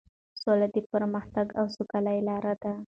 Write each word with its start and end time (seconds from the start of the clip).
سوله 0.41 0.67
د 0.75 0.77
پرمختګ 0.93 1.47
او 1.59 1.65
سوکالۍ 1.75 2.19
لاره 2.29 2.53
ده. 2.61 2.73